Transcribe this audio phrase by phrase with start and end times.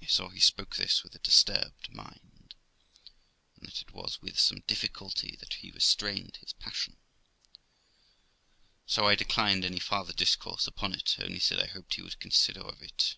[0.00, 2.54] I saw he spoke this with a disturbed mind,
[3.56, 6.96] and that it was with some difficulty that he restrained his passion,
[8.86, 12.60] so I declined any farther discourse upon it; only said I hoped he would consider
[12.60, 13.16] of it.